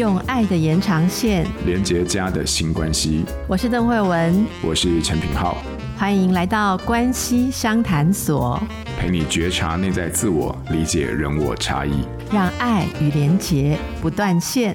[0.00, 3.22] 用爱的延长线连接家的新关系。
[3.46, 5.58] 我是邓慧文，我是陈品浩，
[5.94, 8.58] 欢迎来到关系商谈所，
[8.98, 14.74] 陪你觉察内在自我，理解人我差异，让爱与连结不断线。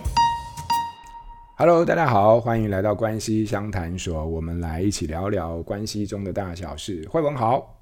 [1.58, 7.04] Hello，大家好，欢迎来到关系商谈所，我们来一起聊聊关系中的大小事。
[7.10, 7.80] 慧文好，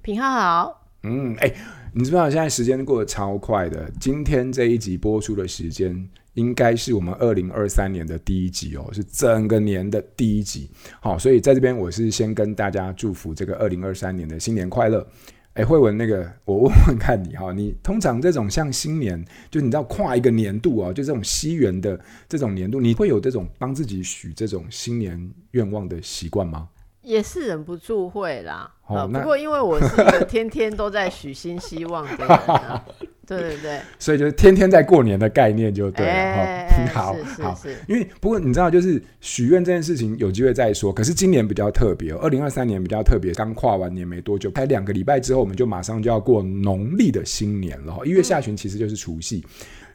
[0.00, 0.80] 品浩好。
[1.02, 1.52] 嗯，哎，
[1.92, 3.90] 你知不知道现在时间过得超快的？
[3.98, 10.70] 今天这一集播出的时间，应该是我们二零二三年的第一集哦，是整个年的第一集。
[11.00, 15.06] 好，所以在这边我是先跟大家祝福这个二零二三年的新年快乐。
[15.54, 21.98] 哎，慧文，那个我问问看你哈，你通常这种像新年，就你知道跨一个年度啊，就这种西元的
[22.28, 26.68] 这种年度，你会有这种帮自己许这种新年愿望的习惯吗？
[27.02, 32.82] 也是忍不住会啦，哦呃、不过因为我是一个天天都在许新希望的人、啊，
[33.28, 36.12] 对对对，所以就是天天在过年的概念就对了。
[36.12, 40.92] 欸哦、 好，好，因为不过你知道，就是许愿这件事情有机会再说。
[40.92, 47.98] 可是今年比较特别，二零二三年比较特别，刚跨完年没多久，才两个礼拜之后，我们就马上就要过农历的新年了。
[48.04, 49.44] 一月下旬其实就是除夕。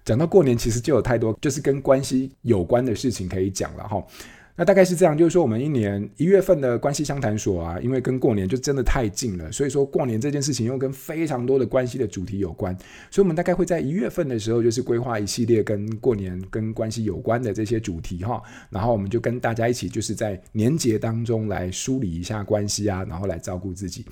[0.05, 4.03] 讲、嗯、到过年，其实就有太多就是跟关系有关的事情可以讲了哈。
[4.59, 12.77] 那大概是这样，就是说我们一年一月份的关系相谈所啊，因为跟过年就真的太近了，所以说过年这件事情又跟非常多的关系的主题有关，
[13.09, 24.05] 所以我们大概会在一月份的时候，就是规划一系列跟过年跟关系有关的这些主题哈，然后我们就跟大家一起就是在年节当中来梳理一下关系啊，然后来照顾自己。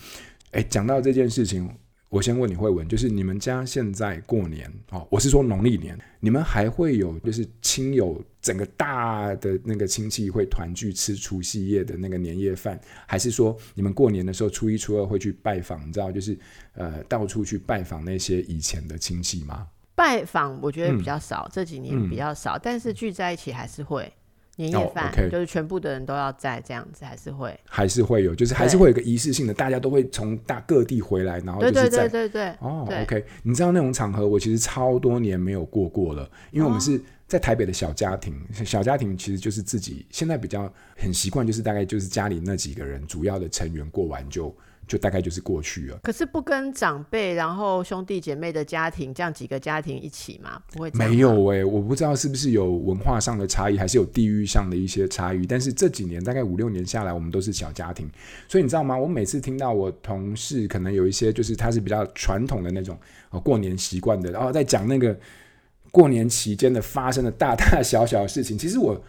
[0.51, 1.69] 诶，讲到这件事情。
[2.09, 16.37] 我先问你，慧文，就是你们家现在过年哦，我是说农历年，你们还会有就是亲友整个大的那个亲戚会团聚吃除夕夜的那个年夜饭，还是说你们过年的时候初一初二会去拜访，你知道就是
[16.75, 19.67] 呃到处去拜访那些以前的亲戚吗？
[19.93, 24.11] 拜访我觉得比较少，嗯、这几年比较少，嗯、但是聚在一起还是会。
[24.57, 25.29] 年夜饭、oh, okay.
[25.29, 44.55] 就是全部的人都要在这样子，还是会还是会有，就是还是会有个仪式性的，大家都会从大各地回来，然后对对对对对哦、oh,，OK，你知道那种场合，我其实超多年没有过过了，因为我们是在台北的小家庭，哦、小家庭其实就是自己现在比较很习惯，就是大概就是家里那几个人主要的成员过完就。
[44.87, 45.99] 就大概就是过去了。
[46.01, 50.61] 可是不跟长辈，然后兄弟姐妹的家庭这样几个家庭一起吗？
[50.71, 50.89] 不会？
[50.91, 55.45] 没有哎、欸，我不知道是不是有文化上的差异，还是有地域上的一些差异。
[55.45, 58.09] 但是这几年大概五六年下来，我们都是小家庭，
[58.47, 58.97] 所以你知道吗？
[58.97, 62.97] 我每次听到我同事可能有一些就是他是比较传统的那种
[63.31, 65.19] 哦过年习惯的，然后在讲那个
[65.97, 69.03] 过年期间的发生的大大小小的事情， 其实我。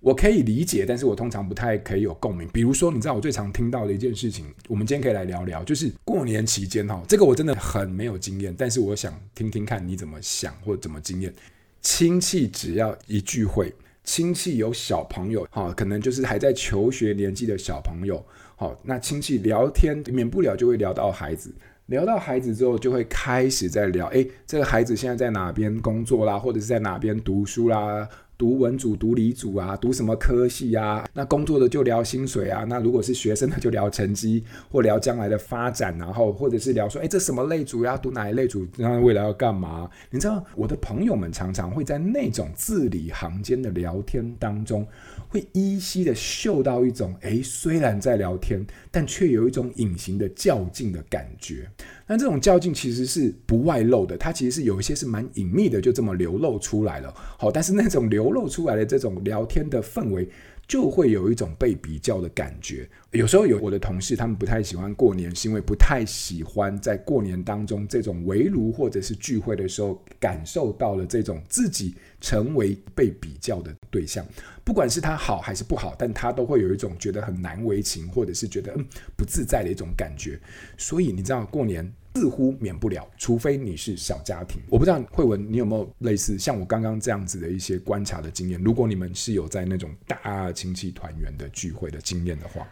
[0.00, 2.48] 我可以理解，但是我通常不太可以有共鸣。
[2.52, 11.34] 比如说，你知道我最常听到的一件事情，我们今天可以来聊聊，就是过年期间哈，这个我真的很没有经验，但是我想听听看你怎么想或者怎么经验。
[11.82, 13.74] 亲戚只要一聚会，
[14.04, 18.24] 亲戚有小朋友哈，可能就是还在求学年纪的小朋友，
[18.54, 21.52] 好，那亲戚聊天免不了就会聊到孩子，
[21.88, 28.08] 聊到孩子之后就会开始在聊，哎，这个孩子现在在哪边工作啦，或者是在哪边读书啦。
[28.38, 31.04] 读文组、读理组啊，读什么科系啊？
[31.12, 32.64] 那工作的就聊薪水啊。
[32.68, 38.64] 那如果是学生的就聊成绩，或聊将来的发展，然后或者是聊说，哎，这什么类组要读哪一类组？
[38.76, 39.90] 那未来要干嘛？
[40.10, 44.86] 你知道，我的朋友们常常会在那种字里行间的聊天当中，
[45.28, 51.68] 会依稀的嗅到一种，哎，虽然在聊天，但却有一种隐形的较劲的感觉。
[52.08, 57.14] 那这种较劲其实是不外露的，它其实是有一些是蛮隐秘的，就这么流露出来了。
[57.38, 60.26] 好，但是那种流露出来的这种聊天的氛围，
[60.66, 62.88] 就会有一种被比较的感觉。
[63.10, 74.26] 有时候有我的同事，他们不太喜欢过年，是因为不太喜欢在过年当中这种围炉或者是聚会的时候，感受到了这种自己成为被比较的对象。
[74.64, 80.38] 不管是他好还是不好，但他都会有一种觉得很难为情，或者是觉得嗯不自在的一种感觉。
[80.76, 81.92] 所以你知道过年。
[82.14, 84.60] 似乎免不了，除非你是小家庭。
[84.68, 88.60] 我不知道慧文，你有没有类似像我刚刚这样子的一些观察的经验？
[88.60, 92.66] 如果你们是有在那种大亲戚团圆的聚会的经验的话。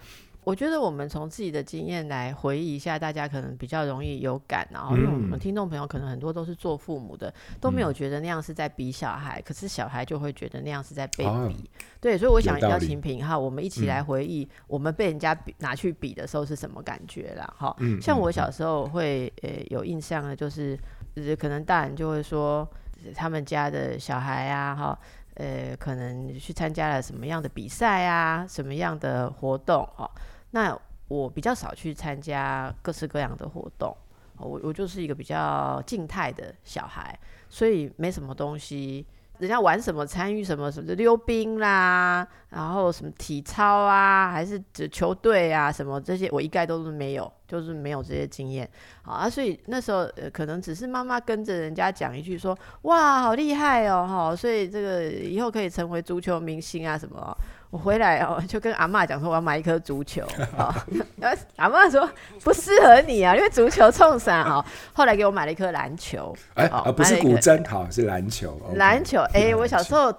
[0.46, 4.64] 我觉得我们从自己的经验来回忆一下，大家可能比较容易有感。
[4.70, 11.68] 然后，因为我们听众朋友可能很多都是做父母的，都没有觉得那样是在比小孩，可是小孩就会觉得那样是在被比。
[12.00, 17.54] 对，所以我想邀请品哈，我们一起来回忆我们被人家比拿去比的时候是什么感觉啦。
[17.58, 20.78] 哈，像我小时候会呃有印象的，就是
[21.40, 22.64] 可能大人就会说
[23.16, 24.98] 他们家的小孩啊，哈。
[25.38, 30.10] 呃，可能去参加了什么样的比赛啊，什么样的活动哦？
[30.50, 30.78] 那
[31.08, 33.96] 我比较少去参加各式各样的活动，
[34.38, 37.16] 我我就是一个比较静态的小孩，
[37.48, 39.06] 所以没什么东西
[39.38, 44.60] 人家玩什么，参与什么什么溜冰啦，然后什么体操啊，还是
[44.90, 48.68] 球队啊，什么这些，我一概都是没有，就是没有这些经验
[49.02, 49.28] 好啊。
[49.28, 57.36] 所以那时候、可能只是妈妈跟着人家讲一句说，哇，好厉害哦，哈，所以这个以后可以成为足球明星啊什么。
[57.70, 60.22] 我回来哦，就跟阿嬷讲说我要买一颗足球
[60.56, 60.74] 啊，
[61.56, 62.08] 阿嬷说
[62.42, 64.64] 不适合你啊，因为足球冲伞哦。
[64.92, 68.60] 后来给我买了一颗篮球，哎、欸，不是古筝，好是篮球。
[68.74, 70.14] 篮球，哎、欸，我小时候。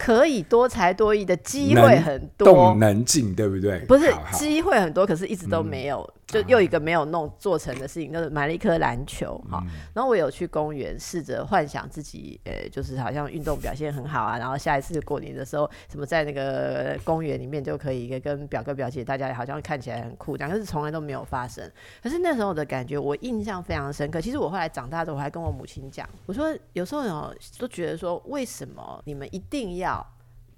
[0.00, 3.80] 可以多才多艺的机会很多，动能静，对不对？
[3.80, 21.64] 不是机会很多，可是一直都没有，嗯、就又一个没有弄做成的事情，就是买了一颗篮球，哈、嗯，然后我有去公园试着幻想自己，呃、欸，就是好像运动表现很好啊，然后下一次过年的时候，什么在那个公园里面就可以跟表哥表姐大家好像看起来很酷，但是从来都没有发生。
[22.02, 24.20] 可是那时候的感觉，我印象非常深刻。
[24.20, 30.06] 其实我后来长大之后，我还跟我母亲讲，我说有时候有都觉得说，为什么你们一定要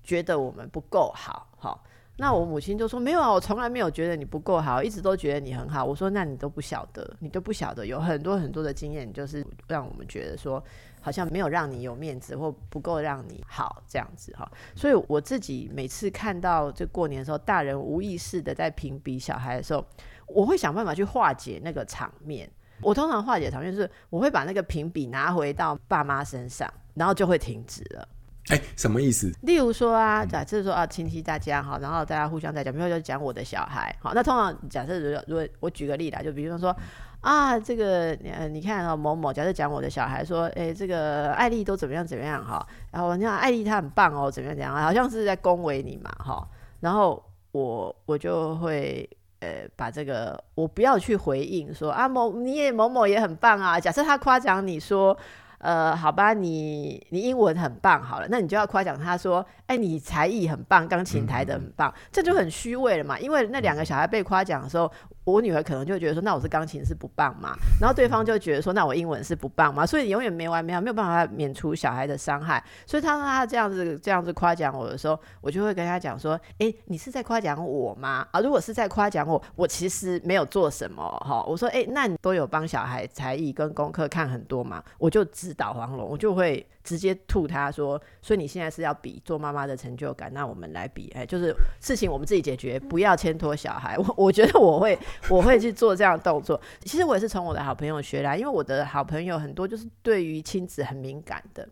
[0.03, 1.85] 觉得我们不够好，好，
[2.21, 5.83] 那我母亲就说没有啊，我从来没有觉得你不够好，一直都觉得你很好。
[5.83, 10.63] 我说那你都不晓得，你都不晓得有很多很多的经验，就是让我们觉得说
[11.01, 14.47] 好像没有让你有面子，或不够让你好这样子哈。
[14.77, 19.83] 所以我自己每次看到这过年的时候，大人无意识的在评比小孩的时候，
[20.27, 22.47] 我会想办法去化解那个场面。
[22.83, 28.07] 我通常化解场面是，我会把那个评比拿回到爸妈身上，然后就会停止了。
[28.49, 29.31] 哎、什么意思？
[29.43, 36.75] 例如说啊，假设说啊，亲戚大家哈，然后大家互相在讲，比如说就讲我的小孩，好，那通常假设如果如果我举个例来，就比如说
[37.21, 46.49] 啊，这个呃，你看啊，某某，假设讲我的小孩说，哎、这个艾丽都怎么样怎么样哈，然后你看艾丽她很棒哦，怎么样怎么样，好像是在恭维你嘛哈，
[46.81, 47.23] 然后
[47.53, 49.09] 我我就会
[49.41, 55.17] 呃把这个我不要去回应说啊某你也某某也很棒啊，假设他夸奖你说。
[55.61, 63.19] 呃，好吧，你你英文很棒，好了，那你就要夸奖他说，哎，你才艺很棒，钢琴弹得很棒，嗯，这就很虚伪了嘛。
[63.19, 64.91] 因为那两个小孩被夸奖的时候，
[65.25, 72.63] 我女儿可能就觉得说，那我是钢琴是不棒嘛，然后对方就觉得说，那我英文是不棒嘛，所以永远没完没了，没有办法免除小孩的伤害。
[72.85, 78.27] 所以他说他这样子这样子夸奖我的时候，我就会跟他讲说，哎，你是在夸奖我吗？
[78.33, 81.45] 啊，如果是在夸奖我，我其实没有做什么哈。
[81.45, 85.55] 我说，哎，那你都有帮小孩才艺跟功课看很多嘛，我就指。
[85.61, 93.97] 导黄龙，我就会直接吐他说，所以你现在是要比做妈妈的成就感，那我们来比，哎，就是事情我们自己解决，不要牵拖小孩。
[93.99, 94.99] 我我觉得我会
[95.29, 96.61] 我会去做这样的动作。
[96.81, 101.69] 其实我也是从我的好朋友学来，因为我的好朋友很多就是对于亲子很敏感的。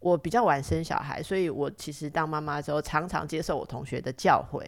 [0.00, 4.62] 我比较晚生小孩，所以我其实当妈妈的时候，常常接受我同学的教诲。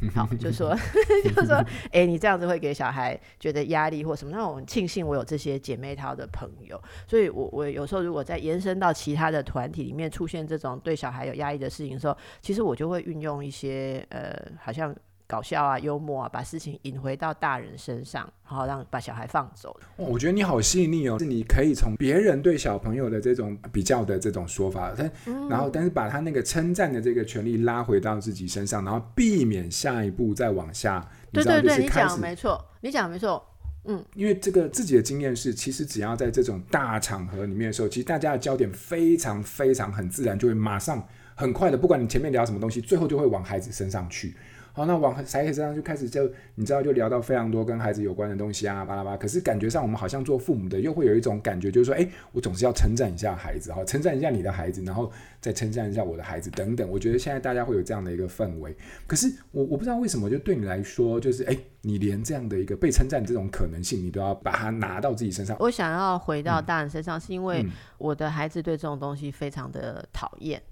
[0.14, 0.74] 好，就说
[1.34, 1.56] 就说，
[1.92, 4.30] 哎、欸，你这样子会给小孩觉得压力或什么？
[4.30, 14.94] 那我很庆幸我有这些姐妹淘的朋友，所以我我有时候如果在延伸到其他的团体里面出现这种对小孩有压力的事情的时候，其实我就会运用一些呃，好像。
[15.30, 19.78] 搞笑啊，幽默啊，把事情引回到大人身上，然后让把小孩放走。
[19.94, 31.08] 我觉得你好细腻哦，是你可以从别人对小朋友的这种比较的这种说法，但、嗯、然后但是把他那个称赞的这个权利拉回到自己身上，然后避免下一步再往下。
[31.32, 33.46] 对对对，你讲没错，你讲没错。
[33.84, 41.02] 嗯，因为这个自己的经验是，其实只要在这种大场合里面的时候，其实大家的焦点非常非常很自然，就会马上
[41.34, 44.34] 很快的，不管你前面聊什么东西，最后就会往孩子身上去。
[44.80, 49.16] 好，那往孩子身上就开始就你知道就聊到非常多跟孩子有关的东西啊，巴拉巴拉。
[49.18, 56.88] 可是感觉上我们好像做父母的又会有一种感觉，就是说，哎，我总是要称赞一下孩子，哈，称赞一下你的孩子，然后再称赞一下我的孩子等等。
[56.88, 58.74] 我觉得现在大家会有这样的一个氛围。
[59.06, 65.54] 可是我我不知道为什么，就对你来说，就是哎，你连这样的一个被称赞这种可能性，你都要把它拿到自己身上。
[65.60, 67.62] 我想要回到大人身上，是因为
[67.98, 70.62] 我的孩子对这种东西非常的讨厌。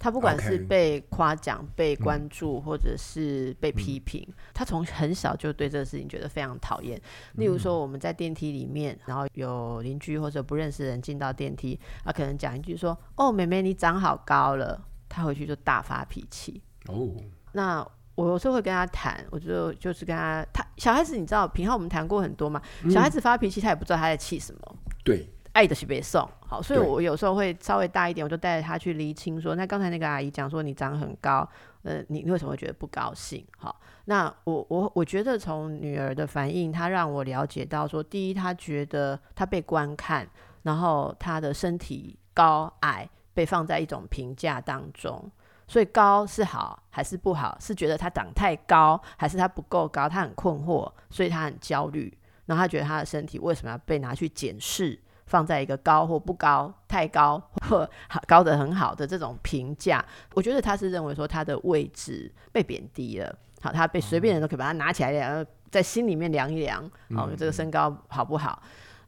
[0.00, 7.00] 他不管是被夸奖.被关注，或者是被批评，嗯、他从很小就对这个事情觉得非常讨厌。
[7.34, 16.62] 例如说，我们在电梯里面，然后有邻居或者不认识的人进到电梯，他可能讲一句说：“哦，妹妹你长好高了。”他回去就大发脾气。
[16.86, 17.10] 哦，
[17.52, 24.76] 那我有时候会跟他谈，我就就是跟他，他小孩子你知道，平常我们谈过很多嘛，小孩子发脾气，他也不知道他在气什么。
[25.04, 25.28] 对。
[25.60, 31.46] 爱的是别送，好，所以我有时候会稍微大一点，我就带着他去厘清说，那刚才那个阿姨讲说你长很高，
[31.82, 33.44] 呃，你为什么会觉得不高兴？
[33.58, 40.26] 好，那我我我觉得从女儿的反应，她让我了解到说，第一，她觉得她被观看，
[40.62, 45.30] 然后她的身体高矮被放在一种评价当中，
[45.68, 47.54] 所以高是好还是不好？
[47.60, 50.08] 是觉得她长太高，还是她不够高？
[50.08, 54.98] 她很困惑，所以她很焦虑，然后她觉得她的身体为什么要被拿去检视？
[55.30, 57.88] 放在一个高或不高、太高或
[58.26, 60.04] 高的很好的这种评价。
[60.34, 66.84] 我觉得他是认为说他的位置被贬低了，好，他被随便人都可以把他拿起来，然后在心里面量一量，
[67.16, 68.60] 哦，这个身高好不好？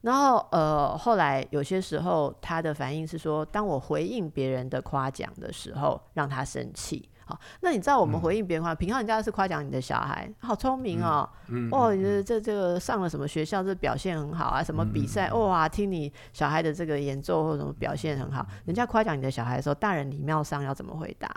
[0.03, 7.09] 然后呃，后来有些时候他的反应是说，当我回应别人的夸奖的时候，让他生气。
[7.33, 11.29] 好，那你知道我们回应别人话，平常人家是夸奖你的小孩好聪明哦，
[11.71, 21.29] 哦，这这个上了什么学校，这表现很好啊，什么比赛，嗯、哇，听你小孩的这个演奏或什么表现很好，人家夸奖你的小孩的时候，大人礼貌上要怎么回答？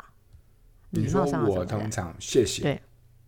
[0.92, 2.82] 礼貌上我通常谢谢，对，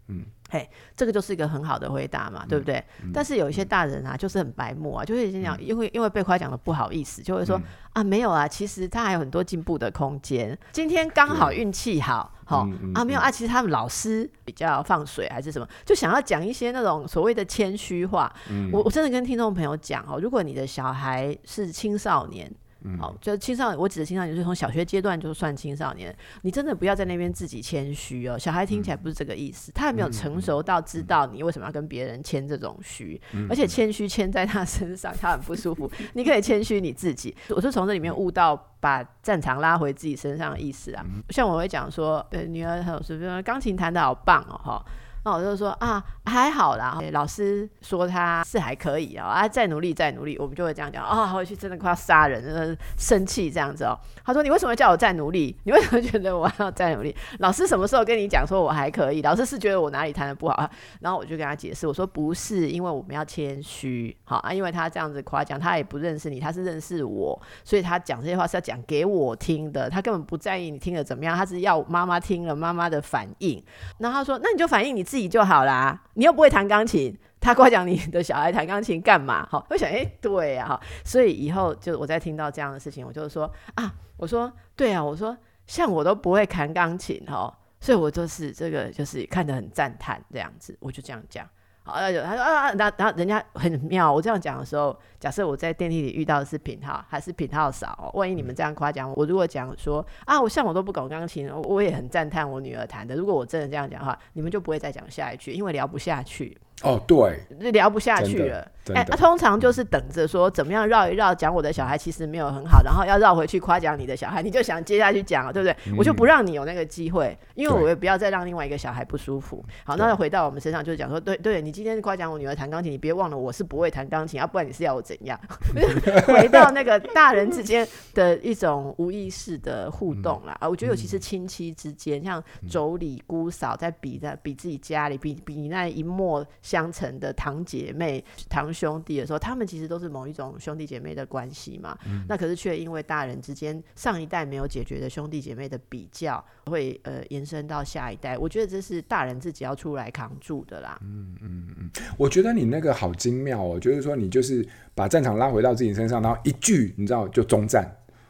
[0.07, 0.25] 嗯。
[0.49, 2.83] 嘿这个就是一个很好的回答嘛，嗯、对不对？
[3.03, 7.63] 嗯、但是有一些大人啊，嗯、就是很白目啊，就会先讲，嗯、因为因为被夸奖的不好意思，就会说、嗯、
[7.93, 10.57] 啊，没有啊，其实他还有很多进步的空间。
[10.71, 18.33] 今天刚好运气好，好啊，没有啊，其实他们老师比较放水还是什么，就想要讲一些那种所谓的谦虚话。
[18.49, 22.51] 嗯、我我真的跟听众朋友讲哦，如果你的小孩是青少年。
[22.99, 26.15] 好，就是青少年，我指的青少年就是从小学阶段就算青少年。
[26.43, 35.91] 你真的不要在那边自己谦虚哦，小孩听起来不是这个意思，他还没有成熟到知道你为什么要跟别人谦这种虚，而且谦虚谦在他身上，他很不舒服。
[36.13, 41.05] 你可以谦虚你自己，我是从这里面悟到把战场拉回自己身上的意思啊。
[41.29, 44.85] 像我会讲说，呃，女儿老师说钢琴弹得好棒哦，哈。
[45.31, 46.99] 我就说啊，还好啦。
[47.11, 51.27] 老师说他是还可以哦，啊，再努力，再努力，我们就会这样讲啊。
[51.27, 53.97] 回去真的快要杀人，真的生气这样子哦。
[54.23, 55.55] 他说：“你为什么叫我再努力？
[55.63, 57.15] 你为什么觉得我要再努力？
[57.39, 59.21] 老师什么时候跟你讲说我还可以？
[59.21, 60.69] 老师是觉得我哪里弹得不好？”
[60.99, 73.61] 然后我就跟他解释，我说：“不是，因为我们要谦虚，好啊，因为他这样子夸奖，他也不认识你，他是认识我，所以他讲这些话是要讲给我听的，他根本不在意你听的怎么样，他是要妈妈听了妈妈的反应。
[73.99, 79.43] 然后他说：那你就反映你自己。”自己就好啦，你又不会弹钢琴，他夸奖你的小孩弹钢琴干嘛？
[79.47, 91.49] 哈，我想，哎、对呀，哈，所以以后就我再听到这样的事情，我就说啊，我说对啊，我说像我都不会弹钢琴，哈，所以我就是这个就是看得很赞叹这样子，我就这样讲。
[91.87, 106.57] 好，他说啊，然后然后人家很妙，我这样讲的时候，假设我在电梯里遇到的是品号，还是品号少，万一你们这样夸奖我，我如果讲说啊，我像我都不懂钢琴，我也很赞叹我女儿弹的，如果我真的这样讲的话，你们就不会再讲下一句，因为聊不下去。
[106.83, 107.41] 哦，对，
[107.71, 108.59] 聊不下去了。
[108.93, 115.75] 哎，那、欸啊、通常就是等着说怎么样绕一绕，讲我的小孩其实没有很好，然后要绕回去夸奖你的小孩，你就想接下去讲了，对不对？
[115.87, 119.65] 嗯、我就不让你有那个机会，因为我也不要再让另外一个小孩不舒服。
[119.83, 125.37] 好，那回到我们身上，就是讲说，对对，你今天夸奖我女儿弹钢琴，你别忘了我是不会弹钢琴，要、啊、不然你是要我怎样？
[126.27, 130.55] 回到那个大人之间的一种无意识的互动啦。
[130.61, 141.97] 啊，我觉得尤其是亲戚之间，像妯娌姑嫂在比在比自己家里，比比你那一脉相成的堂姐妹、堂兄弟的时候，他们其实都是某一种兄弟姐妹的关系嘛。
[142.05, 148.37] 嗯、那可是却因为大人之间上一代没有解决的兄弟姐妹的比较，会呃延伸到下一代。
[148.37, 150.99] 我觉得这是大人自己要出来扛住的啦。
[151.03, 157.89] 嗯嗯嗯，我觉得你那个好精妙哦，就是说你就是把战场拉回到自己身上，然后一句你知道就终战。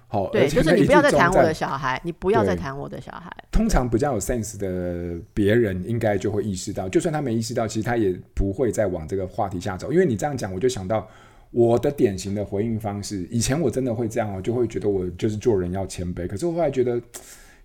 [0.09, 3.29] 好，对，就是你不要再谈我的小孩，你不要再谈我的小孩。
[3.51, 9.91] 通常比较有 sense 的别人，应该就会意识到，就算他没意识到，其实他也不会再往这个话题下走。
[9.91, 11.05] 因为你这样讲，我就想到
[11.51, 13.27] 我的典型的回应方式。
[13.29, 16.25] 以前我真的会这样哦，就会觉得我就是做人要谦卑。
[16.25, 17.01] 可是我后来觉得，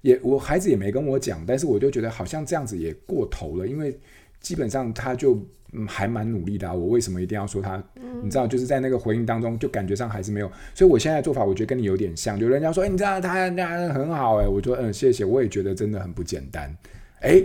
[0.01, 3.97] 也我孩子也没跟我讲，但是我就觉得好像这样子也过头了，因为。
[4.43, 5.35] 基本上他就
[5.73, 7.83] 嗯还蛮努力的啊，我为什么一定要说他？
[8.23, 10.51] 你知道，就是在那个回应当中，就感觉上还是没有。
[10.75, 12.39] 所以我现在的做法，我觉得跟你有点像。
[12.39, 16.77] 就人家说，哎，你知道他那很好哎，我说嗯谢谢，我也觉得真的很不简单，
[17.21, 17.43] 哎。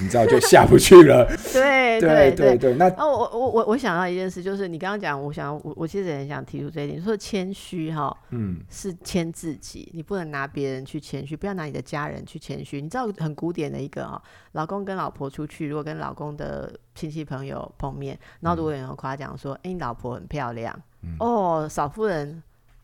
[0.00, 1.24] 你知道就下不去了。
[1.52, 12.80] 对对对对，那哦，我我我我想到一件事，就是你刚刚讲，我想我我其实也很想提出这一点，说谦虚哈，嗯，是谦自己，你不能拿别人去谦虚，不要拿你的家人去谦虚。
[12.82, 14.20] 你知道很古典的一个哦，
[14.52, 22.42] 老公跟老婆出去，如果跟老公的亲戚朋友碰面，然后如果有人夸奖说，哎、嗯，你老婆很漂亮，嗯、哦，少夫人。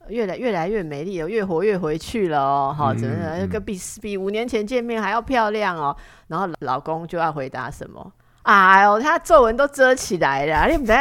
[0.08, 5.96] 越来越来越美丽哦，越活越回去了哦，哈、嗯，真的，个比比五年前见面还要漂亮哦。
[6.28, 8.12] 然后老公就要回答什么？
[8.42, 10.92] 哎呦，他皱纹都遮起来了，你不知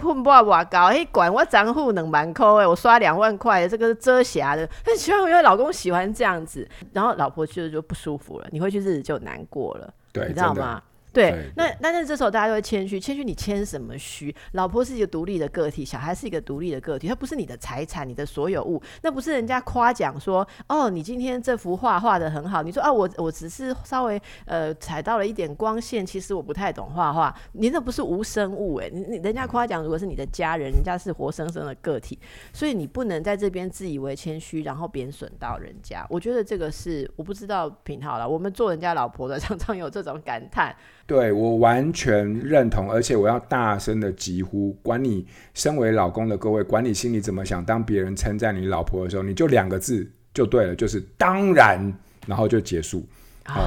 [0.00, 0.86] 混不我高？
[0.86, 4.68] 哎，管我账户两万块哎，我刷两万块，这个是遮瑕的。
[4.84, 10.82] 很喜欢因为老公喜欢这样子，然后老婆就就不舒服了，你回去日子就难过了，对，你知道吗？
[11.12, 14.34] 对，对那但是这时候大家都会谦虚，谦虚你谦什么虚？
[14.52, 32.18] 老婆是一个独立的个体，小孩是一个独立的个体，他不是你的财产，你的所有物，那不是人家夸奖说哦，你今天这幅画画的很好，你说啊，我我只是稍微呃踩到了一点光线，其实我不太懂画画，你那不是无生物诶，你你人家夸奖如果是你的家人，人家是活生生的个体，
[32.54, 36.06] 所以你不能在这边自以为谦虚，然后贬损到人家。
[36.08, 40.74] 我觉得这个是我不知道品好了，我们做人家老婆的 常常有这种感叹。
[41.06, 51.92] 对，我完全认同，而且我要大声的疾呼：管你身为老公的各位，管你心里怎么想，当别人称赞你老婆的时候，你就两个字就对了，就是当然，
[52.26, 53.06] 然后就结束
[53.44, 53.66] 啊、哦，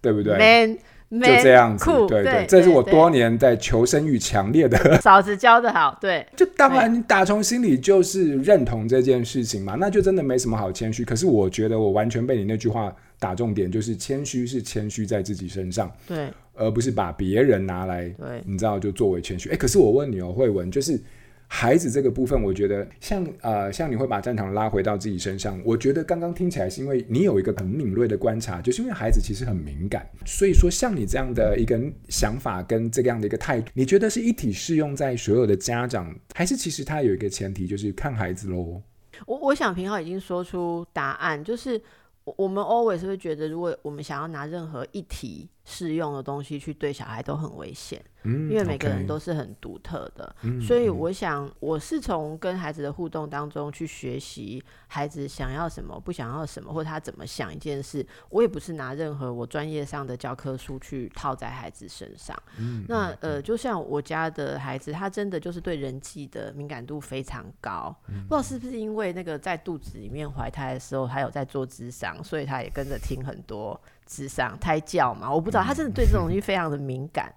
[0.00, 0.78] 对不对？Man,
[1.20, 11.04] 就这样子，对，对，这是我多年在求生欲强烈的 嫂子教的好，对，就当然你打从心里就是认同这件事情嘛，那就真的没什么好谦虚。
[11.04, 16.30] 可是我觉得我完全被你那句话打重点，就是谦虚是谦虚在自己身上，对。
[16.54, 19.48] 而不是把别人拿来，对，你知道就作为谦虚。
[19.48, 21.00] 哎、欸，可是我问你哦，慧文，就是
[21.46, 31.78] 孩子这个部分，我觉得像呃，像你会把战场拉回到自己身上，我觉得刚刚听起来是因为你有一个很敏锐的观察，就是因为孩子其实很敏感，所以说像你这样的一个
[32.08, 38.80] 想法跟这个样的一个态度，你觉得是一体适用在所有的家长，还是其实他有一个前提，就是看孩子喽？
[39.26, 41.80] 我我想平浩已经说出答案，就是
[42.24, 45.48] 我们 always 会觉得，如果我们想要拿任何一体。
[45.64, 48.02] 适用的东西去对小孩都很危险。
[48.24, 58.06] 嗯，因为每个人都是很独特的，嗯，所以我想我是从跟孩子的互动当中去学习孩子想要什么，不想要什么，或者他怎么想一件事。
[58.28, 62.40] 我也不是拿任何我专业上的教科书去套在孩子身上。
[62.58, 67.92] 嗯，那呃，就像我家的孩子，他真的就是对人际的敏感度非常高。
[68.06, 75.32] 嗯，不知道是不是因为那个在肚子里面怀胎的时候，还有在做智商，所以他也跟着听很多咨商胎教嘛。
[75.32, 77.32] 我不知道，他真的对这种东西非常的敏感。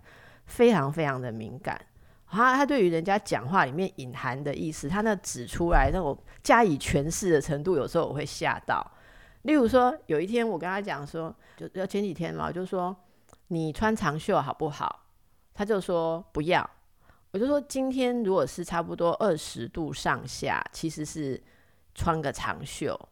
[0.47, 1.75] 非常非常的敏感，
[2.27, 8.85] 他他对于人家讲话里面隐含的意思，他那指出来那种加以诠释的程度，有时候我会吓到。
[9.41, 12.95] 例如说，有一天我跟他讲说，就要前几天嘛，我就说
[13.47, 15.07] 你穿长袖好不好？
[15.55, 16.69] 他就说不要。
[17.31, 21.41] 我就说今天如果是差不多二十度上下，其实是
[21.95, 23.09] 穿个长袖好。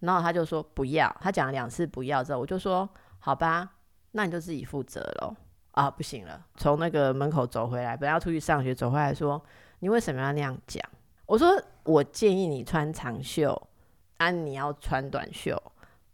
[0.00, 2.88] 然后他就说不要，他讲了两次不要之后，我就说
[3.18, 3.76] 好吧，
[4.12, 5.34] 那你就自己负责喽。
[5.72, 6.42] 啊，不行了！
[6.56, 9.38] 从那个门口走回来，本来要出去上学，走回来说
[9.80, 10.82] ：“你为什么要那样讲？”
[11.26, 11.48] 我说
[11.84, 13.68] ：“我建议你穿长袖，
[14.16, 15.62] 啊，你要穿短袖。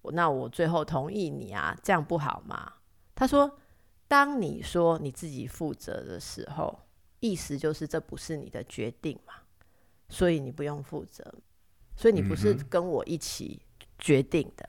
[0.02, 2.72] 那我最后同意你啊，这样不好吗？”
[3.14, 3.56] 他说
[4.08, 6.80] ：“当你说你自己负责的时候，
[7.20, 9.34] 意思就是这不是你的决定嘛，
[10.08, 11.24] 所以你不用负责，
[11.94, 13.62] 所以你不是跟我一起
[14.02, 14.68] 决定的。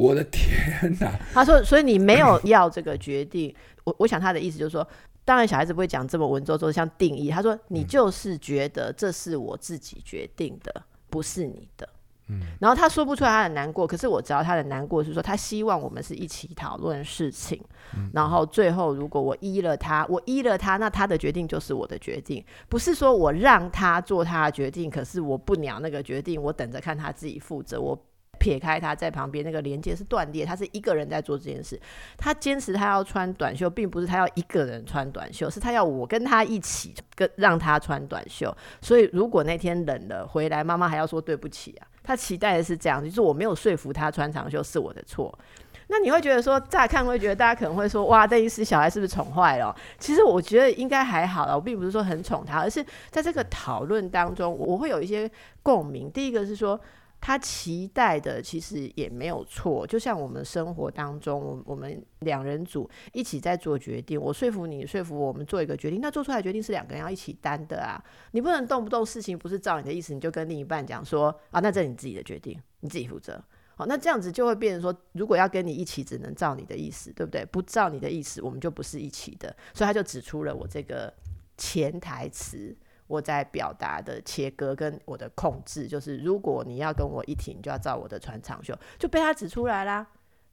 [0.00, 1.12] 我的天哪！
[1.34, 4.86] 他说：“所以你没有 要这个决定。”我我想他的意思就是说，
[5.26, 7.28] 当然小孩子不会讲这么文绉绉，像定义。
[7.28, 11.86] 他说：“你就是觉得这是我自己决定的，不是你的。”
[12.28, 12.40] 嗯。
[12.60, 17.60] 然后他说不出来他的难过，可是我知道他的难过是说他希望我们是一起讨论事情。
[17.94, 18.10] 嗯。
[18.14, 27.78] 然后最后如果我依了他，我依了他，那他的决定就是我的决定，不是说我让他做他的决定，可是我不鸟那个决定，我等着看他自己负责。
[27.78, 27.98] 我。
[28.40, 31.78] 撇开他在旁边那个连接是断裂，他是一个人在做这件事。
[32.16, 38.52] 他坚持他要穿短袖，并不是他要一个人穿短袖，是他要我跟他一起跟让他穿短袖。
[38.80, 41.86] 所以如果那天冷了回来，妈妈还要说对不起啊。
[42.02, 45.38] 他期待的是这样，就是我没有说服他穿长袖是我的错。
[45.88, 49.76] 那你会觉得说，乍看会觉得大家可能会说，哇，邓医师小孩是不是宠坏了？
[49.98, 55.30] 其实我觉得应该还好了，我并不是说很宠他，而是在这个讨论当中，我会有一些
[55.62, 56.10] 共鸣。
[56.10, 56.80] 第一个是说。
[57.20, 68.02] 他期待的其实也没有错，就像我们生活当中，我我们两人组一起在做决定，我说服你，说服我，我们做一个决定，那做出来决定是两个人要一起担的啊，
[68.32, 73.42] 你不能动不动事情不是照你的意思，你就跟另一半讲说啊，那这是你自己的决定，你自己负责。
[73.76, 77.44] 好，那这样子就会变成说，如果要跟你一起，只能照你的意思，对不对？
[77.44, 79.54] 不照你的意思，我们就不是一起的。
[79.74, 81.12] 所以他就指出了我这个
[81.58, 82.74] 潜台词。
[83.10, 90.06] 我在表达的切割跟我的控制，就是如果你要跟我一体，你就要照我的穿长袖，就被他指出来啦，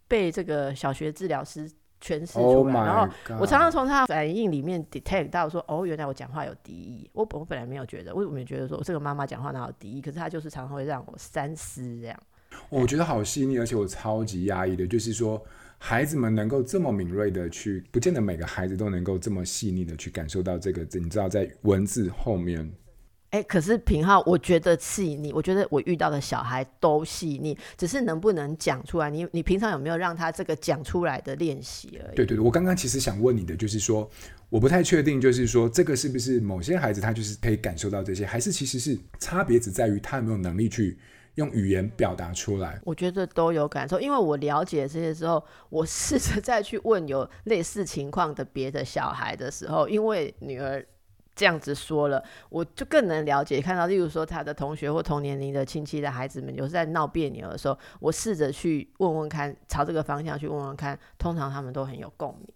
[0.07, 1.69] 被这个小学治疗师
[2.01, 2.73] 诠释出来。
[2.73, 3.07] Oh、然后
[3.39, 7.07] 我常常从他的反应里面 detect 到说，哦，原来我讲话有敌意。
[7.13, 12.19] 我我本来没有觉得，我没有觉得说这个妈妈讲话哪有敌意，可是他就是常常会让我三思这样。
[12.69, 15.39] 我觉得好细腻，而且我超级压抑的，就是说。
[15.77, 20.81] 孩子们能够这么敏锐的去，不见得每个孩子都能够这么细腻的去感受到这个。
[20.99, 22.69] 你知道，在文字后面
[23.31, 29.09] 哎，可是平浩，我觉得细腻，我觉得我遇到的小孩都细腻，只是能不能讲出来？
[29.09, 32.15] 你你平常有没有让他这个讲出来的练习而已？
[32.15, 34.09] 对对对，我刚刚其实想问你的就是说，
[34.49, 40.97] 我不太确定，就是说这个是不是某些孩子他就是可以感受到这些，还是其实是差别只在于他有没有能力去
[41.37, 42.79] 用语言表达出来？
[42.83, 50.85] 我觉得都有感受，因为我了解这些之后，我试着再去问有类似情况的别的小孩的时候，因为女儿。
[51.39, 53.61] 这样子说了，我就更能了解。
[53.61, 62.47] 看到，例如说他的同学或同年龄的亲戚的孩子们，有时在闹别扭的时候，我试着去问问看，朝这个方向去问问看，通常他们都很有共鸣。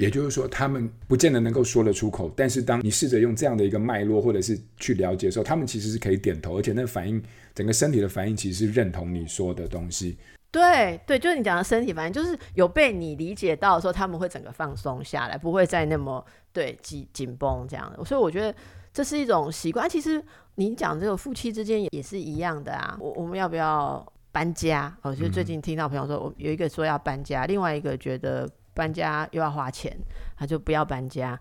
[0.00, 7.22] 也就是说，他们不见得能够说得出口，但是当你试着用这样的一个脉络，或者是去了解的时候，他们其实是可以点头，而且那个反应，
[7.54, 10.16] 整个身体的反应，其实是认同你说的东西。
[10.50, 18.02] 对对，就是你讲的身体反应，就是有被你理解到的时候，他们会整个放松下来，不会再那么对紧紧绷这样的。
[18.02, 18.54] 所以我觉得
[18.94, 19.86] 这是一种习惯。
[19.86, 20.20] 其实
[20.54, 22.96] 你讲这个夫妻之间也是一样的啊。
[22.98, 24.96] 我我们要不要搬家？
[25.02, 28.48] 我觉得最近听到朋友说，我有一个说要搬家，另外一个觉得
[28.80, 29.94] 搬家又要花钱，
[30.38, 31.38] 他就不要搬家。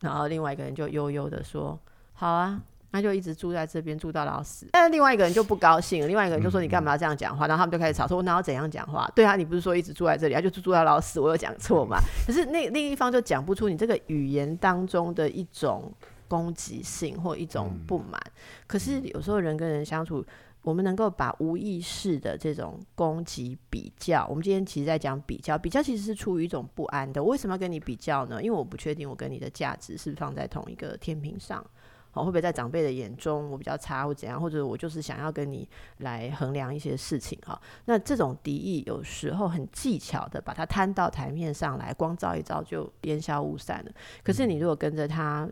[0.00, 1.76] 然后另外一个人就悠悠的说
[2.14, 7.46] ：“好啊。”那就一直住在这边住到老死，但是另外一个人就不高兴，另外一个人就说，你干嘛要这样讲话？
[7.46, 9.10] 然后他们就开始吵，说我哪有怎样讲话？
[9.14, 11.98] 对啊，你不是说一直住在这里，他就住到老死，我有讲错吗？
[12.26, 15.92] 可是那另一方就讲不出你这个语言当中的一种
[16.26, 18.18] 攻击性或一种不满。
[18.66, 20.24] 可是有时候人跟人相处，
[20.66, 27.22] 我们能够把无意识的这种攻击比较，我们今天其实在讲比较，比较其实是出于一种不安的。
[27.22, 28.42] 我为什么要跟你比较呢？
[28.42, 31.64] 因为我不确定我跟你的价值是放在同一个天平上。
[32.10, 34.40] 好会不会在长辈的眼中我比较差或怎样？
[34.40, 37.60] 或者我就是想要跟你来衡量一些事情哈？
[37.84, 43.92] 那这种敌意有时候很技巧的把它摊到台面上来，光照一照就烟消雾散了。
[44.24, 45.46] 可是你如果跟着他，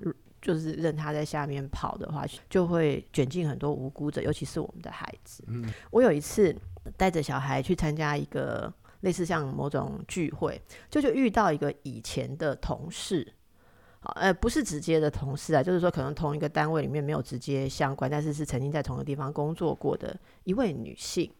[0.44, 5.42] 就是任他在下面跑的话，就会卷进很多无辜者，尤其是我们的孩子。
[5.90, 6.54] 我有一次
[6.98, 13.26] 带着小孩去参加一个类似像某种聚会，就就遇到一个以前的同事。
[14.16, 21.32] 呃，不是直接的同事啊，就是说可能同一个单位里面没有直接相关，但是是曾经在同一个地方工作过的一位女性。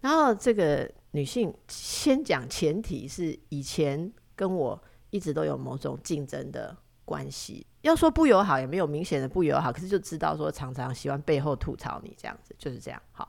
[0.00, 6.76] 然后这个女性先讲前提是以前跟我一直都有某种竞争的
[7.12, 12.98] 关系，要说不友好也没有明显的不友好，可是就知道说常常喜欢背后吐槽你这样子，就是这样。
[13.12, 13.28] 好，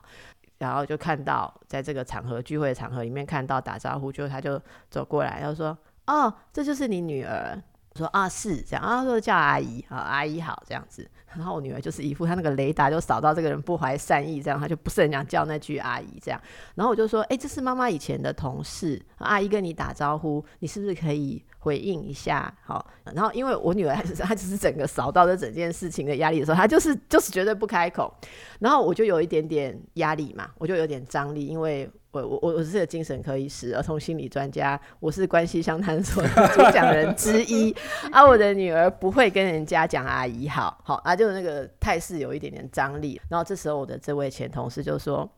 [0.56, 5.76] 然后就看到在这个场合聚会的场合里面看到打招呼，就他就走过来，然后说
[6.08, 7.62] ：“哦，这就是你女儿。”
[7.96, 11.08] 说啊是这样啊，说叫阿姨啊，阿姨好这样子。
[11.36, 16.40] 然后我女儿就是一副她那个雷达就扫到这个人不怀善意，这样她就不是很想叫那句阿姨这样。
[16.74, 22.52] 然后我就说，哎，这是妈妈以前的同事，阿姨跟你打招呼，你是不是可以回应一下？
[22.64, 22.84] 好。
[23.04, 28.12] 然后因为我女儿还 是她只是整个扫到这整件事情的压力的时候，她就是就是绝对不开口。
[28.58, 31.88] 然后我就有一点点压力嘛，我就有点张力，因为。
[32.22, 37.74] 我我我是个精神科医师，儿童心理专家，我是关系相谈所的主讲人之一。
[38.12, 43.20] 啊，我的女儿不会跟人家讲阿姨好，好啊，就那个态势有一点点张力。
[43.28, 45.28] 然后这时候我的这位前同事就说：“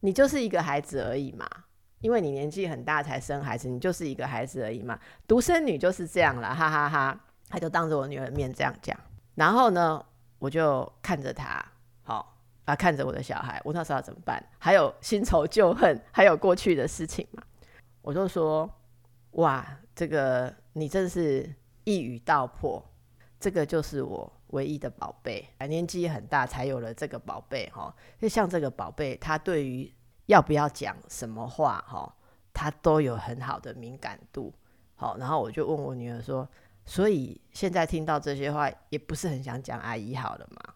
[0.00, 1.46] 你就是一个孩子而已嘛，
[2.00, 8.96] 因为你年纪很大才生孩子，你就是一个孩子而已嘛，独生女就是这样了，哈哈哈哈。”他就当着我女儿的面这样讲。
[9.36, 10.04] 然后呢，
[10.38, 11.64] 我就看着他，
[12.64, 14.42] 啊，看着我的小孩，我那时候要怎么办？
[14.58, 17.42] 还有新仇旧恨，还有过去的事情嘛？
[18.00, 18.70] 我就说，
[19.32, 22.82] 哇，这个你真是一语道破，
[23.38, 27.94] 这个就是我唯一的宝贝，年纪很大才有了这个宝贝哈。
[28.18, 29.92] 就像这个宝贝，他对于
[30.26, 32.14] 要不要讲什么话哈，
[32.52, 34.54] 他都有很好的敏感度。
[34.96, 36.48] 好，然后我就问我女儿说，
[36.86, 40.74] 所以现在听到这些话，也不是很想讲阿姨好了嘛？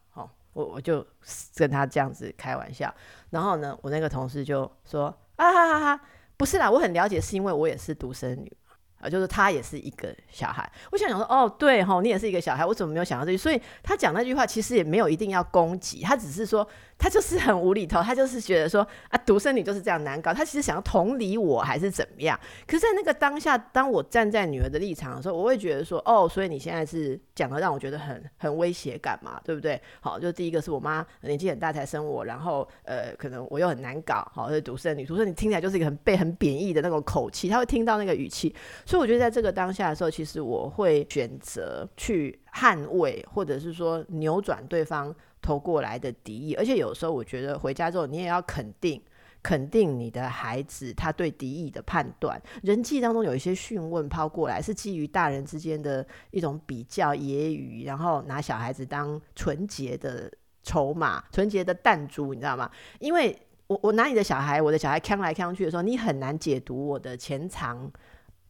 [0.58, 1.06] 我我就
[1.54, 2.92] 跟他这样子开玩笑，
[3.30, 6.04] 然后呢，我那个同事就说啊哈哈哈，
[6.36, 8.56] 不是啦，我很了解，是因为我也是独生女。
[9.00, 10.70] 啊，就是他也是一个小孩。
[10.92, 13.37] 我想想说，哦，对吼，你也是一个小孩，我怎么没有想到这句？
[13.37, 16.66] 所以他讲那句话其实也没有一定要攻击，他只是说
[16.98, 20.34] 他就是很无厘头，他就是觉得说啊，独生女就是这样难搞。
[20.34, 22.38] 他其实想要同理我还是怎么样？
[22.66, 29.80] 可是，在那个当下，当我站在女儿的立场的时候，我会觉得说，哦，所以你现在是讲的让我觉得很很威胁感嘛，对不对？
[30.00, 38.54] 好，就第一个是我妈年纪很大才生我，然后呃，可能我又很难搞，好，是独生女，独生女听起来就是一个很被很贬义的那种口气，他会听到那个语气。
[38.88, 46.55] 所以我觉得在这个当下的时候，其实我会选择去捍卫，或者是说扭转对方投过来的敌意。
[46.55, 48.98] 而且有时候我觉得回家之后，你也要肯定，
[49.42, 52.40] 肯定你的孩子他对敌意的判断。
[52.62, 62.70] 人际当中有一些讯问抛过来，是基于大人之间的一种比较揶揄，然后拿小孩子当纯洁的筹码、纯洁的弹珠，你知道吗？
[63.01, 67.92] 因为我我拿你的小孩，我的小孩呛来呛去的时候，你很难解读我的潜藏，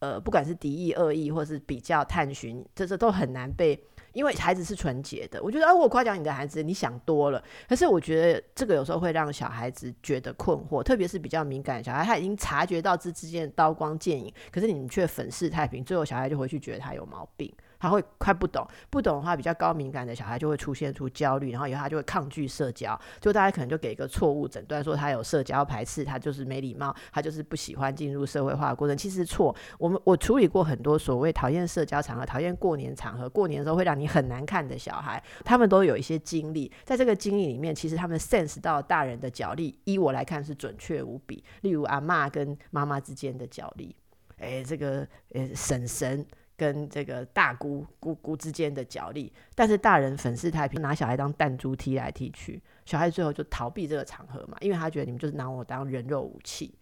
[0.00, 3.78] 呃，不管是敌意、恶意，或是比较探寻，这这都很难被。
[4.14, 7.40] 因为孩子是纯洁的，我觉得，啊，我夸奖你的孩子，你想多了。
[7.68, 17.52] 可是我觉得这个有时候会让小孩子觉得困惑，特别是比较敏感的小孩，他已经察觉到这之间的刀光剑影，可是你们却粉饰太平，最后小孩就回去觉得他有毛病。
[17.78, 28.96] 他会快不懂，不懂的话，比较高敏感的小孩就会出现出焦虑，然后以后他就会抗拒社交，就大家可能就给一个错误诊断，说他有社交排斥，他就是没礼貌，他就是不喜欢进入社会化的过程。
[28.96, 41.44] 其实错，我们我处理过很多所谓讨厌社交场合、讨厌过年场合、过年的时候会让你很难看的小孩，他们都有一些经历，在这个经历里面，其实他们 sense 到大人的角力，依我来看是准确无比。
[41.60, 43.94] 例如阿嬷跟妈妈之间的角力，
[44.38, 46.26] 哎，这个呃婶婶。
[46.58, 56.74] 跟这个大姑姑姑之间的角力，但是大人粉饰太平，拿小孩当弹珠踢来踢去，小孩最后就逃避这个场合嘛，因为他觉得你们就是拿我当人肉武器，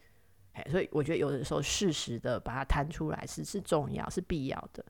[0.70, 4.82] 所以我觉得有的时候适时的把它摊出来是是重要是必要的。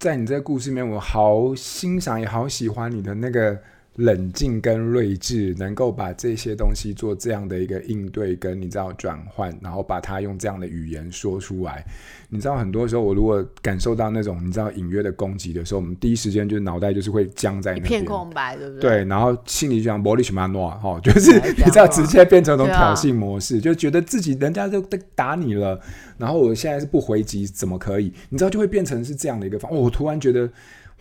[0.00, 3.62] 在你这个故事里面，我好欣赏也好喜欢你的那个。
[3.96, 11.84] 冷静跟睿智，能够把这些东西做这样的一个应对，跟你知道转换，然后把它用这样的语言说出来。
[12.28, 18.90] 你知道，很多时候我如果感受到那种你知道隐约的攻击的时候，我们第一时间就是脑袋就是会僵在那，片空白，对不对？
[18.90, 25.80] 对，然后心里就想玻璃什么诺哈，就是你知道直接变成一种挑衅模式，就觉得自己人家都打你了，
[26.18, 28.12] 然后我现在是不回击怎么可以？
[28.28, 29.70] 你知道就会变成是这样的一个方。
[29.70, 30.50] 哦，我突然觉得。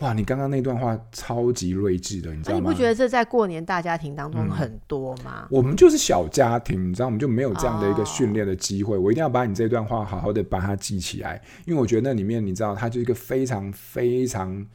[0.03, 2.61] 哇，你刚刚那段话超级睿智的，你知道吗？
[2.61, 5.43] 你不觉得这在过年大家庭当中很多吗？
[5.43, 8.97] 嗯，我们就是小家庭，你知道，我们就没有这样的一个训练的机会。
[8.97, 9.05] Oh.
[9.05, 14.65] 我一定要把你这段话好好的把它记起来，因为我觉得那里面你知道，它就是一个非常非常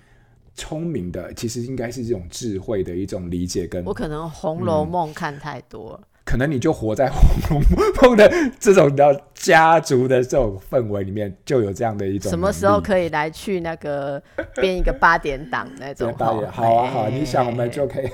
[0.54, 3.84] 聪明的，其实应该是这种智慧的一种理解跟。
[3.84, 6.07] 我可能《红楼梦》看太多了。
[6.28, 7.62] 嗯可能你就活在红楼
[8.02, 12.28] 梦的这种的家族的这种氛围里面，就有这样的一种。
[12.28, 14.22] 什么时候可以来去那个
[14.56, 16.12] 编一个八点档那种？
[16.18, 18.08] 八点，好啊，好啊，你想我们就可以。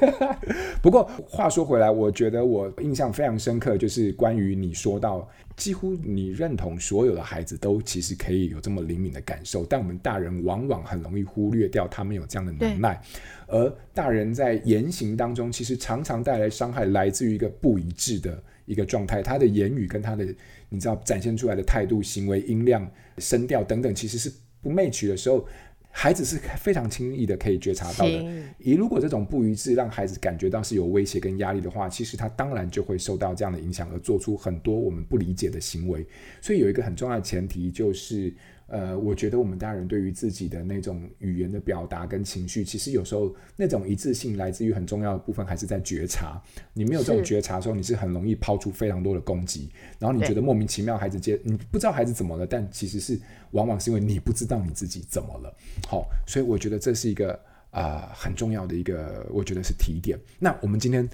[0.81, 13.01] 不过话说回来，我觉得我印象非常深刻，就是关于你说到，几乎你认同所有的孩子都其实可以有这么灵敏的感受，但我们大人往往很容易忽略掉他们有这样的能耐。
[13.47, 19.23] 而大人在言行当中，其实常常带来伤害，来自于一个不一致的一个状态。
[19.23, 20.27] 他的言语跟他的，
[20.69, 25.47] 你知道，展现出来的态度、行为、音量、声调等等，其实是不 match 的时候，
[25.97, 28.23] 孩子是非常轻易的可以觉察到的。
[28.59, 36.05] 你如果这种不一致让孩子感觉到是有威胁跟压力的话，其实他当然就会受到这样的影响，而做出很多我们不理解的行为。
[36.41, 38.35] 所以有一个很重要的前提就是。
[38.67, 46.41] 呃，我觉得我们大人对于自己的那种语言的表达跟情绪，其实有时候那种一致性来自于很重要的部分，还是在觉察。
[46.73, 55.55] 你没有这种觉察的时候，你是很容易抛出非常多的攻击，然后你觉得莫名其妙，孩子接你不知道孩子怎么了，但其实是往往是因为你不知道你自己怎么了。
[55.87, 57.39] 好，所以我觉得这是一个
[57.71, 60.19] 啊、很重要的一个，我觉得是提点。
[60.39, 61.09] 那我们今天。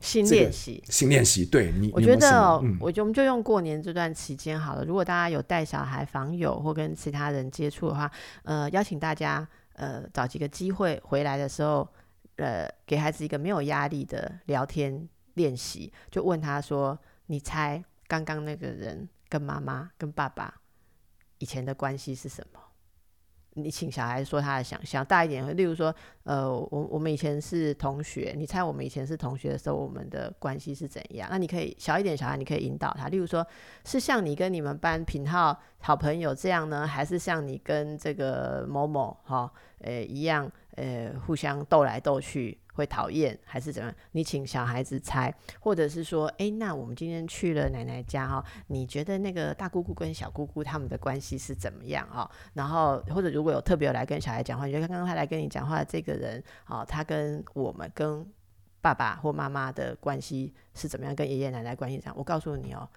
[0.00, 4.84] 新练习，新练习，对你，我觉得，嗯、我觉得我们就用过年这段期间好了。
[4.84, 8.10] 如果大家有带小孩访友或跟其他人接触的话，
[8.44, 11.88] 呃，邀请大家，呃，找几个机会回来的时候，
[12.36, 20.54] 呃，给孩子一个没有压力的聊天练习，就问他说：“你猜刚刚那个人跟妈妈、跟爸爸
[21.38, 22.60] 以前的关系是什么？”
[23.56, 25.92] 你请小孩说他的想象大一点，例如说，
[26.24, 31.26] 呃，我我们以前是同学，你猜我们以前是同学的时候，我们的关系是怎样？
[31.30, 33.44] 那你可以小一点小孩，你可以引导他，例如说，
[33.84, 42.58] 是像你跟你们班品浩好朋友这样呢，还是像你跟这个某某哈，呃、一样，呃，互相斗来斗去？
[42.76, 43.92] 会讨厌还是怎样？
[44.12, 52.30] 你请小孩子猜，或者是说，哎，那我们今天去了奶奶家哈，你觉得那个大姑姑跟小姑姑他们的关系是怎么样啊？
[52.52, 58.24] 然后或者如果有特别来跟小孩讲话，你觉得刚刚他来跟你讲话的这个人啊，他跟我们跟
[58.80, 61.16] 爸爸或妈妈的关系是怎么样？
[61.16, 62.14] 跟爷爷奶奶关系怎样？
[62.16, 62.88] 我告诉你哦，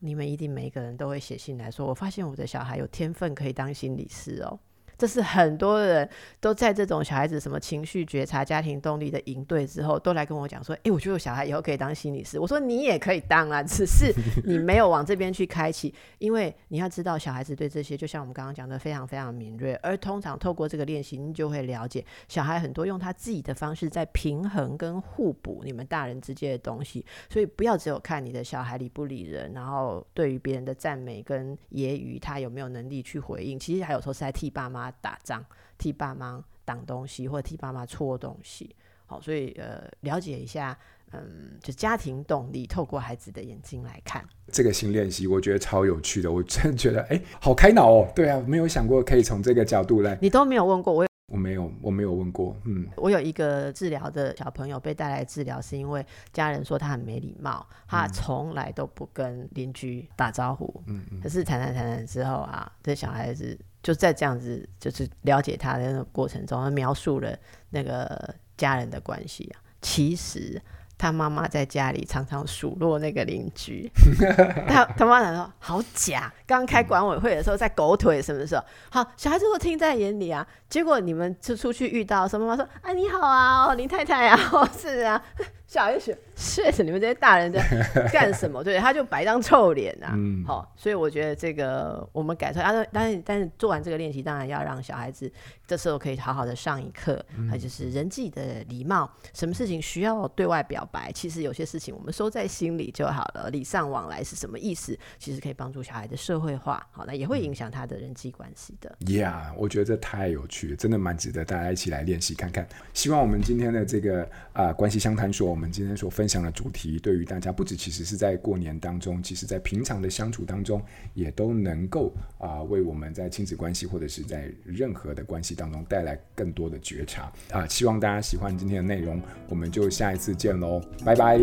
[0.00, 4.58] 你们一定每一个人都会写信来说，我发现我的小孩有天分可以当心理师哦。
[5.00, 6.06] 这是很多人
[6.40, 14.12] 都在这种小孩子什么情绪觉察、家庭动力的营对之后，都来跟我讲说：“诶，我觉得我小孩以后可以当心理师。”我说：“你也可以当啊， 只是
[14.44, 19.72] 你没有往这边去开启，因为你要知道，小孩子对这些，就像我们刚刚讲的，非常非常敏锐。
[19.76, 27.06] 而通常透过这个练习，你就会了解小孩很多用他自己的方式在平衡跟互补你们大人之间的东西。
[27.30, 33.58] 所以不要只有看你的小孩理不理人，然后对于别人的赞美跟揶揄，他有没有能力去回应。
[33.58, 34.89] 其实还有时候是在替爸妈。
[35.00, 35.44] 打仗，
[35.78, 38.74] 替爸妈挡东西，或者替爸妈搓东西，
[39.06, 40.76] 好，所以呃，了解一下，
[41.12, 48.12] 嗯，就家庭动力，透过孩子的眼睛来看这个新练习，我觉得超有趣的，我真的觉得哎，好开脑哦。
[48.14, 50.18] 对啊，没有想过可以从这个角度来。
[50.20, 51.06] 你都没有问过我。
[51.32, 52.56] 我没有，我没有问过。
[52.64, 60.82] 嗯，我有一个治疗的小朋友被带来治疗，是因为家人说他很没礼貌，他从来都不跟邻居打招呼。
[60.88, 61.20] 嗯嗯。
[61.20, 67.36] 可是谈谈谈谈之后啊，这小孩子就在这样子，就是了解他的那个过程中，他描述了
[67.70, 69.60] 那个家人的关系啊。
[69.80, 70.60] 其实
[70.98, 73.90] 他妈妈在家里常常数落那个邻居，
[74.68, 76.30] 他他妈妈说好假。
[76.46, 78.62] 刚开管委会的时候，在狗腿什么时候？
[78.90, 80.46] 好，小孩子都听在眼里啊。
[80.68, 85.24] 结果你们就出去遇到，什么妈妈说：“啊，你好啊，哦，林太太啊，哦，是啊。”
[85.70, 86.00] 小孩子
[86.34, 87.62] 学，是你们这些大人在
[88.12, 88.64] 干什么？
[88.64, 90.10] 对，他就摆张臭脸啊。
[90.16, 95.32] 嗯，好，所以我觉得这个我们改错，但是，但是但是做完这个练习，当然要让小孩子
[95.68, 99.08] 这时候可以好好的上一课，还、嗯、就是人际的礼貌。
[99.32, 101.12] 什么事情需要对外表白？
[101.12, 103.48] 其实有些事情我们收在心里就好了。
[103.50, 104.98] 礼尚往来是什么意思？
[105.20, 108.92] 其实可以帮助小孩的社会化，好，那也会影响他的人际关系的。
[109.02, 112.66] Yeah，我觉得这太有趣了，真的蛮值得大家一起来练习看看。
[112.92, 115.59] 希望我们今天的这个啊、呃、关系相谈所。
[115.60, 120.80] 我们今天所分享的主题，对于大家不止其实是在过年当中，其实在平常的相处当中，
[121.12, 129.20] 也都能够啊、呃，为我们在亲子关系或者是在任何的关系当中带来更多的觉察啊、希望大家喜欢今天的内容，
[129.50, 131.38] 我们就下一次见喽，拜拜，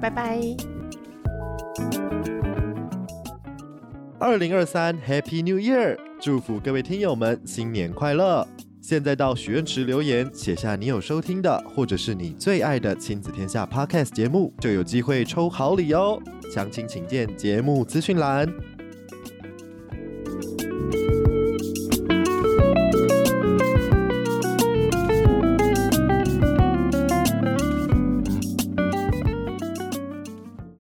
[0.00, 0.40] 拜拜。
[4.18, 8.48] 二零二三 Happy New Year，祝福各位听友们新年快乐。
[8.80, 16.18] 现在到许愿池留言，写下你有收听的，或者是你最爱的亲子天下 Podcast 节目，就有机会抽好礼哦。
[16.50, 18.79] 详情请见节目资讯栏。